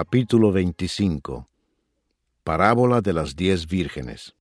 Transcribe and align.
Capítulo 0.00 0.52
25 0.52 1.48
Parábola 2.44 3.00
de 3.00 3.12
las 3.12 3.34
diez 3.34 3.66
vírgenes 3.66 4.36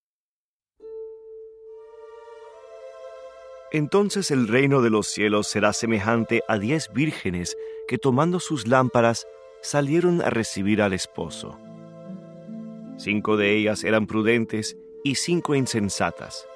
Entonces 3.72 4.30
el 4.30 4.48
reino 4.48 4.84
de 4.84 4.92
los 4.92 5.08
cielos 5.08 5.48
será 5.48 5.74
semejante 5.74 6.44
a 6.48 6.60
diez 6.60 6.94
vírgenes 6.94 7.58
que 7.88 7.98
tomando 7.98 8.40
sus 8.40 8.68
lámparas 8.68 9.26
salieron 9.64 10.22
a 10.22 10.30
recibir 10.30 10.80
al 10.80 10.94
esposo. 10.94 11.58
Cinco 12.98 13.36
de 13.36 13.58
ellas 13.58 13.84
eran 13.84 14.06
prudentes 14.06 14.78
y 15.04 15.16
cinco 15.16 15.56
insensatas. 15.56 16.48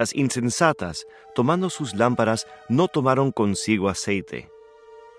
Las 0.00 0.12
insensatas, 0.12 1.06
tomando 1.36 1.70
sus 1.70 1.94
lámparas, 1.94 2.48
no 2.68 2.88
tomaron 2.88 3.30
consigo 3.30 3.88
aceite 3.88 4.50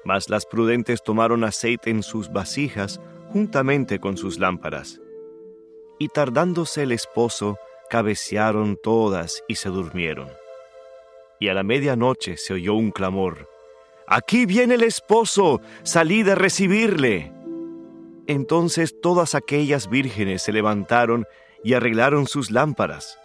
mas 0.05 0.29
las 0.29 0.45
prudentes 0.45 1.03
tomaron 1.03 1.43
aceite 1.43 1.89
en 1.89 2.03
sus 2.03 2.31
vasijas 2.31 3.01
juntamente 3.33 3.99
con 3.99 4.15
sus 4.15 4.39
lámparas. 4.39 5.01
Y 5.99 6.07
tardándose 6.09 6.83
el 6.83 6.91
esposo, 6.91 7.57
cabecearon 7.89 8.77
todas 8.81 9.43
y 9.47 9.55
se 9.55 9.69
durmieron. 9.69 10.29
Y 11.39 11.49
a 11.49 11.53
la 11.53 11.63
medianoche 11.63 12.37
se 12.37 12.53
oyó 12.53 12.75
un 12.75 12.91
clamor. 12.91 13.49
Aquí 14.07 14.45
viene 14.45 14.75
el 14.75 14.83
esposo, 14.83 15.59
salid 15.83 16.29
a 16.29 16.35
recibirle. 16.35 17.33
Entonces 18.27 19.01
todas 19.01 19.35
aquellas 19.35 19.89
vírgenes 19.89 20.43
se 20.43 20.53
levantaron 20.53 21.25
y 21.63 21.73
arreglaron 21.73 22.27
sus 22.27 22.51
lámparas. 22.51 23.17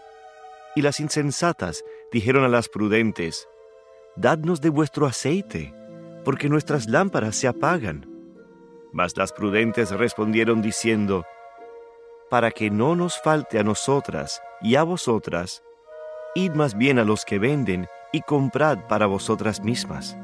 Y 0.74 0.82
las 0.82 0.98
insensatas 1.00 1.84
dijeron 2.10 2.44
a 2.44 2.48
las 2.48 2.68
prudentes, 2.68 3.46
Dadnos 4.16 4.60
de 4.60 4.70
vuestro 4.70 5.06
aceite 5.06 5.74
porque 6.24 6.48
nuestras 6.48 6.88
lámparas 6.88 7.36
se 7.36 7.48
apagan. 7.48 8.06
Mas 8.92 9.16
las 9.16 9.32
prudentes 9.32 9.90
respondieron 9.90 10.62
diciendo, 10.62 11.24
Para 12.28 12.50
que 12.50 12.70
no 12.70 12.96
nos 12.96 13.20
falte 13.20 13.58
a 13.58 13.62
nosotras 13.62 14.42
y 14.60 14.76
a 14.76 14.82
vosotras, 14.82 15.62
id 16.34 16.52
más 16.52 16.76
bien 16.76 16.98
a 16.98 17.04
los 17.04 17.24
que 17.24 17.38
venden 17.38 17.86
y 18.12 18.22
comprad 18.22 18.86
para 18.88 19.06
vosotras 19.06 19.62
mismas. 19.62 20.16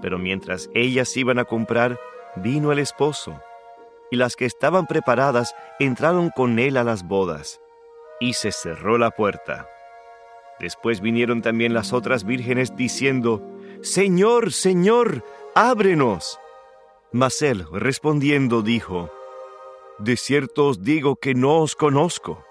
Pero 0.00 0.18
mientras 0.18 0.68
ellas 0.74 1.16
iban 1.16 1.38
a 1.38 1.44
comprar, 1.44 1.98
vino 2.36 2.72
el 2.72 2.78
esposo, 2.78 3.40
y 4.10 4.16
las 4.16 4.36
que 4.36 4.44
estaban 4.44 4.86
preparadas 4.86 5.54
entraron 5.78 6.30
con 6.30 6.58
él 6.58 6.76
a 6.76 6.84
las 6.84 7.06
bodas, 7.06 7.60
y 8.20 8.34
se 8.34 8.52
cerró 8.52 8.98
la 8.98 9.10
puerta. 9.10 9.68
Después 10.60 11.00
vinieron 11.00 11.42
también 11.42 11.74
las 11.74 11.92
otras 11.92 12.24
vírgenes 12.24 12.76
diciendo, 12.76 13.42
Señor, 13.82 14.52
Señor, 14.52 15.22
ábrenos. 15.54 16.38
Mas 17.12 17.42
él, 17.42 17.66
respondiendo, 17.72 18.62
dijo, 18.62 19.10
De 19.98 20.16
cierto 20.16 20.66
os 20.68 20.82
digo 20.82 21.16
que 21.16 21.34
no 21.34 21.58
os 21.58 21.76
conozco. 21.76 22.44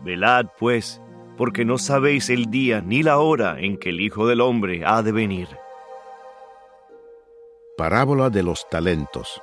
Velad, 0.00 0.46
pues, 0.58 1.00
porque 1.36 1.64
no 1.64 1.78
sabéis 1.78 2.30
el 2.30 2.50
día 2.50 2.80
ni 2.80 3.02
la 3.02 3.18
hora 3.18 3.60
en 3.60 3.78
que 3.78 3.90
el 3.90 4.00
Hijo 4.00 4.26
del 4.26 4.40
Hombre 4.40 4.82
ha 4.84 5.02
de 5.02 5.12
venir. 5.12 5.48
Parábola 7.76 8.30
de 8.30 8.42
los 8.42 8.68
talentos. 8.68 9.40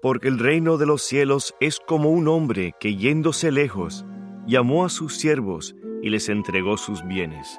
Porque 0.00 0.28
el 0.28 0.38
reino 0.38 0.78
de 0.78 0.86
los 0.86 1.02
cielos 1.02 1.54
es 1.60 1.78
como 1.80 2.10
un 2.10 2.28
hombre 2.28 2.74
que 2.80 2.96
yéndose 2.96 3.50
lejos, 3.52 4.04
llamó 4.46 4.84
a 4.84 4.88
sus 4.88 5.16
siervos 5.16 5.74
y 6.02 6.10
les 6.10 6.28
entregó 6.28 6.76
sus 6.76 7.06
bienes. 7.06 7.58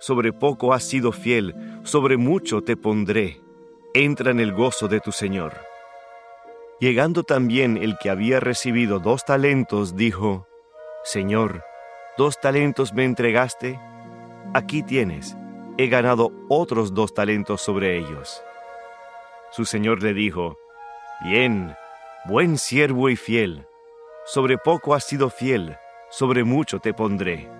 sobre 0.00 0.32
poco 0.32 0.72
has 0.72 0.82
sido 0.82 1.12
fiel, 1.12 1.54
sobre 1.84 2.16
mucho 2.16 2.62
te 2.62 2.76
pondré. 2.76 3.40
Entra 3.94 4.30
en 4.30 4.40
el 4.40 4.52
gozo 4.52 4.88
de 4.88 4.98
tu 4.98 5.12
Señor. 5.12 5.52
Llegando 6.80 7.22
también 7.22 7.76
el 7.76 7.98
que 7.98 8.08
había 8.08 8.40
recibido 8.40 8.98
dos 8.98 9.24
talentos, 9.24 9.96
dijo, 9.96 10.46
Señor, 11.04 11.62
dos 12.16 12.40
talentos 12.40 12.94
me 12.94 13.04
entregaste, 13.04 13.78
aquí 14.54 14.82
tienes, 14.82 15.36
he 15.76 15.88
ganado 15.88 16.32
otros 16.48 16.94
dos 16.94 17.12
talentos 17.12 17.60
sobre 17.60 17.98
ellos. 17.98 18.42
Su 19.50 19.66
Señor 19.66 20.02
le 20.02 20.14
dijo, 20.14 20.56
Bien, 21.24 21.76
buen 22.24 22.56
siervo 22.56 23.10
y 23.10 23.16
fiel, 23.16 23.66
sobre 24.24 24.56
poco 24.56 24.94
has 24.94 25.04
sido 25.04 25.28
fiel, 25.28 25.76
sobre 26.08 26.44
mucho 26.44 26.78
te 26.78 26.94
pondré 26.94 27.59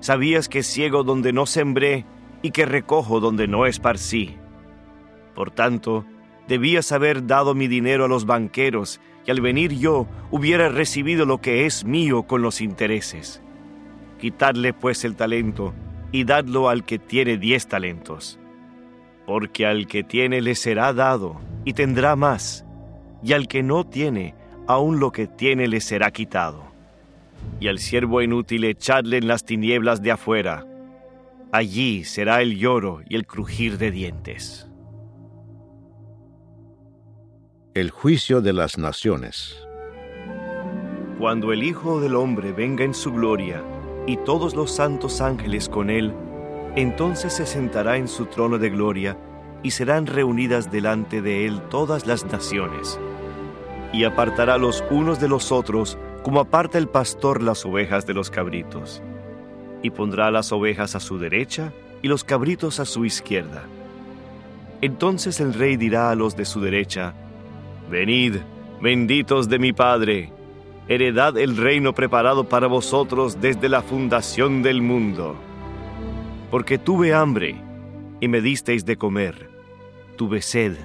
sabías 0.00 0.48
que 0.48 0.62
ciego 0.62 1.02
donde 1.02 1.32
no 1.32 1.46
sembré 1.46 2.04
y 2.42 2.50
que 2.50 2.66
recojo 2.66 3.20
donde 3.20 3.48
no 3.48 3.66
esparcí. 3.66 4.36
Por 5.34 5.50
tanto, 5.50 6.04
debías 6.46 6.92
haber 6.92 7.26
dado 7.26 7.54
mi 7.54 7.68
dinero 7.68 8.04
a 8.04 8.08
los 8.08 8.26
banqueros, 8.26 9.00
y 9.26 9.30
al 9.30 9.40
venir 9.40 9.74
yo 9.74 10.06
hubiera 10.30 10.68
recibido 10.70 11.26
lo 11.26 11.40
que 11.40 11.66
es 11.66 11.84
mío 11.84 12.22
con 12.22 12.40
los 12.40 12.60
intereses. 12.60 13.42
Quitadle 14.18 14.72
pues 14.72 15.04
el 15.04 15.16
talento 15.16 15.74
y 16.10 16.24
dadlo 16.24 16.70
al 16.70 16.84
que 16.84 16.98
tiene 16.98 17.36
diez 17.36 17.66
talentos. 17.66 18.38
Porque 19.26 19.66
al 19.66 19.86
que 19.86 20.02
tiene 20.02 20.40
le 20.40 20.54
será 20.54 20.94
dado 20.94 21.40
y 21.64 21.74
tendrá 21.74 22.16
más, 22.16 22.64
y 23.22 23.34
al 23.34 23.48
que 23.48 23.62
no 23.62 23.84
tiene, 23.84 24.34
aun 24.66 24.98
lo 24.98 25.12
que 25.12 25.26
tiene 25.26 25.68
le 25.68 25.80
será 25.80 26.10
quitado 26.10 26.67
y 27.60 27.68
al 27.68 27.78
siervo 27.78 28.22
inútil 28.22 28.64
echadle 28.64 29.18
en 29.18 29.28
las 29.28 29.44
tinieblas 29.44 30.02
de 30.02 30.12
afuera. 30.12 30.66
Allí 31.52 32.04
será 32.04 32.42
el 32.42 32.58
lloro 32.58 33.00
y 33.08 33.16
el 33.16 33.26
crujir 33.26 33.78
de 33.78 33.90
dientes. 33.90 34.68
El 37.74 37.90
juicio 37.90 38.40
de 38.40 38.52
las 38.52 38.76
naciones. 38.76 39.56
Cuando 41.18 41.52
el 41.52 41.62
Hijo 41.62 42.00
del 42.00 42.16
Hombre 42.16 42.52
venga 42.52 42.84
en 42.84 42.94
su 42.94 43.12
gloria, 43.12 43.62
y 44.06 44.16
todos 44.18 44.54
los 44.54 44.70
santos 44.70 45.20
ángeles 45.20 45.68
con 45.68 45.90
él, 45.90 46.14
entonces 46.76 47.32
se 47.32 47.44
sentará 47.44 47.96
en 47.96 48.08
su 48.08 48.26
trono 48.26 48.58
de 48.58 48.70
gloria, 48.70 49.18
y 49.62 49.72
serán 49.72 50.06
reunidas 50.06 50.70
delante 50.70 51.20
de 51.20 51.46
él 51.46 51.60
todas 51.68 52.06
las 52.06 52.24
naciones. 52.24 52.98
Y 53.92 54.04
apartará 54.04 54.58
los 54.58 54.84
unos 54.90 55.18
de 55.20 55.28
los 55.28 55.50
otros, 55.50 55.98
como 56.28 56.40
aparta 56.40 56.76
el 56.76 56.88
pastor 56.88 57.42
las 57.42 57.64
ovejas 57.64 58.06
de 58.06 58.12
los 58.12 58.28
cabritos, 58.28 59.02
y 59.82 59.88
pondrá 59.88 60.30
las 60.30 60.52
ovejas 60.52 60.94
a 60.94 61.00
su 61.00 61.18
derecha 61.18 61.72
y 62.02 62.08
los 62.08 62.22
cabritos 62.22 62.80
a 62.80 62.84
su 62.84 63.06
izquierda. 63.06 63.62
Entonces 64.82 65.40
el 65.40 65.54
rey 65.54 65.78
dirá 65.78 66.10
a 66.10 66.14
los 66.14 66.36
de 66.36 66.44
su 66.44 66.60
derecha, 66.60 67.14
Venid, 67.90 68.36
benditos 68.78 69.48
de 69.48 69.58
mi 69.58 69.72
Padre, 69.72 70.30
heredad 70.86 71.38
el 71.38 71.56
reino 71.56 71.94
preparado 71.94 72.46
para 72.46 72.66
vosotros 72.66 73.40
desde 73.40 73.70
la 73.70 73.80
fundación 73.80 74.62
del 74.62 74.82
mundo. 74.82 75.34
Porque 76.50 76.76
tuve 76.76 77.14
hambre 77.14 77.56
y 78.20 78.28
me 78.28 78.42
disteis 78.42 78.84
de 78.84 78.98
comer, 78.98 79.48
tuve 80.16 80.42
sed 80.42 80.76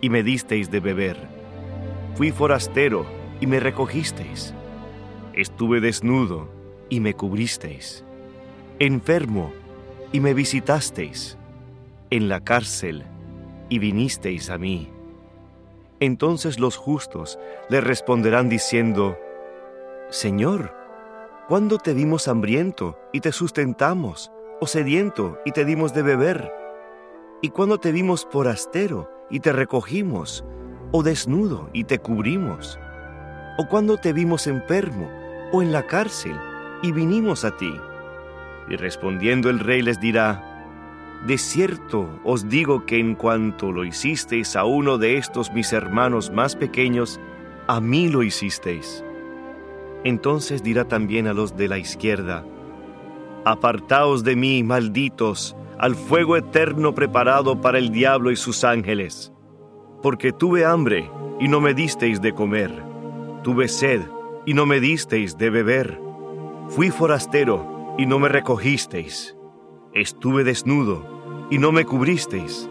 y 0.00 0.10
me 0.10 0.22
disteis 0.22 0.70
de 0.70 0.78
beber, 0.78 1.16
fui 2.14 2.30
forastero 2.30 3.04
y 3.40 3.48
me 3.48 3.58
recogisteis, 3.58 4.54
estuve 5.34 5.80
desnudo 5.80 6.48
y 6.88 7.00
me 7.00 7.14
cubristeis, 7.14 8.04
enfermo 8.78 9.52
y 10.12 10.20
me 10.20 10.34
visitasteis, 10.34 11.38
en 12.10 12.28
la 12.28 12.40
cárcel 12.40 13.04
y 13.68 13.78
vinisteis 13.78 14.50
a 14.50 14.58
mí. 14.58 14.90
Entonces 16.00 16.58
los 16.58 16.76
justos 16.76 17.38
le 17.70 17.80
responderán 17.80 18.48
diciendo, 18.48 19.16
Señor, 20.10 20.74
¿cuándo 21.48 21.78
te 21.78 21.94
dimos 21.94 22.28
hambriento 22.28 22.98
y 23.12 23.20
te 23.20 23.32
sustentamos, 23.32 24.30
o 24.60 24.66
sediento 24.66 25.38
y 25.46 25.52
te 25.52 25.64
dimos 25.64 25.94
de 25.94 26.02
beber? 26.02 26.52
¿Y 27.40 27.48
cuándo 27.48 27.78
te 27.78 27.92
vimos 27.92 28.28
forastero 28.30 29.10
y 29.30 29.40
te 29.40 29.52
recogimos, 29.52 30.44
o 30.90 31.02
desnudo 31.02 31.70
y 31.72 31.84
te 31.84 31.98
cubrimos? 31.98 32.78
¿O 33.58 33.66
cuándo 33.68 33.96
te 33.96 34.12
vimos 34.12 34.46
enfermo 34.46 35.21
o 35.52 35.62
en 35.62 35.70
la 35.70 35.86
cárcel 35.86 36.36
y 36.82 36.90
vinimos 36.90 37.44
a 37.44 37.56
ti? 37.56 37.72
Y 38.68 38.76
respondiendo 38.76 39.50
el 39.50 39.58
rey 39.60 39.82
les 39.82 40.00
dirá, 40.00 40.48
De 41.26 41.38
cierto 41.38 42.08
os 42.24 42.48
digo 42.48 42.84
que 42.86 42.98
en 42.98 43.14
cuanto 43.14 43.70
lo 43.70 43.84
hicisteis 43.84 44.56
a 44.56 44.64
uno 44.64 44.98
de 44.98 45.18
estos 45.18 45.52
mis 45.52 45.72
hermanos 45.72 46.30
más 46.30 46.56
pequeños, 46.56 47.20
a 47.68 47.80
mí 47.80 48.08
lo 48.08 48.22
hicisteis. 48.22 49.04
Entonces 50.04 50.62
dirá 50.62 50.86
también 50.86 51.28
a 51.28 51.32
los 51.32 51.56
de 51.56 51.68
la 51.68 51.78
izquierda, 51.78 52.44
Apartaos 53.44 54.22
de 54.22 54.36
mí, 54.36 54.62
malditos, 54.62 55.56
al 55.78 55.96
fuego 55.96 56.36
eterno 56.36 56.94
preparado 56.94 57.60
para 57.60 57.78
el 57.78 57.90
diablo 57.90 58.30
y 58.30 58.36
sus 58.36 58.62
ángeles. 58.62 59.32
Porque 60.00 60.32
tuve 60.32 60.64
hambre 60.64 61.10
y 61.40 61.48
no 61.48 61.60
me 61.60 61.74
disteis 61.74 62.20
de 62.20 62.32
comer, 62.32 62.72
tuve 63.42 63.66
sed 63.66 64.00
y 64.44 64.54
no 64.54 64.66
me 64.66 64.80
disteis 64.80 65.38
de 65.38 65.50
beber, 65.50 66.00
fui 66.68 66.90
forastero 66.90 67.94
y 67.98 68.06
no 68.06 68.18
me 68.18 68.28
recogisteis, 68.28 69.36
estuve 69.92 70.44
desnudo 70.44 71.46
y 71.50 71.58
no 71.58 71.72
me 71.72 71.84
cubristeis, 71.84 72.68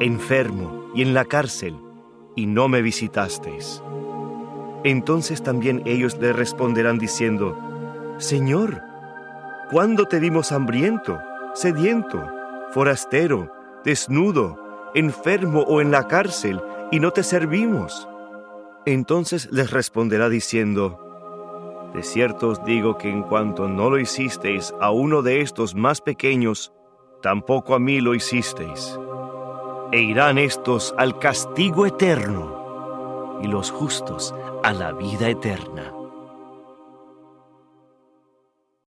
enfermo 0.00 0.90
y 0.94 1.02
en 1.02 1.14
la 1.14 1.24
cárcel 1.24 1.76
y 2.34 2.46
no 2.46 2.68
me 2.68 2.82
visitasteis. 2.82 3.82
Entonces 4.82 5.42
también 5.42 5.82
ellos 5.86 6.18
le 6.18 6.32
responderán 6.32 6.98
diciendo, 6.98 7.56
Señor, 8.18 8.82
¿cuándo 9.70 10.06
te 10.06 10.20
vimos 10.20 10.52
hambriento, 10.52 11.20
sediento, 11.54 12.26
forastero, 12.72 13.52
desnudo, 13.84 14.90
enfermo 14.94 15.62
o 15.62 15.80
en 15.80 15.90
la 15.90 16.06
cárcel 16.06 16.60
y 16.90 17.00
no 17.00 17.12
te 17.12 17.22
servimos? 17.22 18.08
Entonces 18.86 19.48
les 19.50 19.70
responderá 19.70 20.28
diciendo, 20.28 21.03
De 21.94 22.02
cierto 22.02 22.48
os 22.48 22.64
digo 22.64 22.98
que 22.98 23.08
en 23.08 23.22
cuanto 23.22 23.68
no 23.68 23.88
lo 23.88 23.98
hicisteis 24.00 24.74
a 24.80 24.90
uno 24.90 25.22
de 25.22 25.40
estos 25.40 25.76
más 25.76 26.00
pequeños, 26.00 26.72
tampoco 27.22 27.74
a 27.74 27.78
mí 27.78 28.00
lo 28.00 28.14
hicisteis. 28.14 28.98
E 29.92 30.00
irán 30.00 30.38
estos 30.38 30.92
al 30.98 31.20
castigo 31.20 31.86
eterno 31.86 33.38
y 33.40 33.46
los 33.46 33.70
justos 33.70 34.34
a 34.64 34.72
la 34.72 34.92
vida 34.92 35.28
eterna. 35.28 36.03